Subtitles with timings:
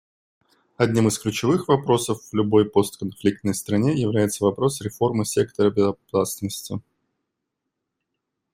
[0.77, 6.81] Одним из ключевых вопросов в любой постконфликтной стране является вопрос реформы сектора безопасности.